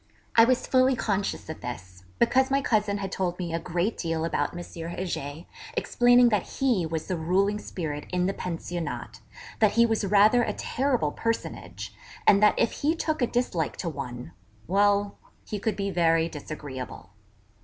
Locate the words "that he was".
6.29-7.05, 9.59-10.03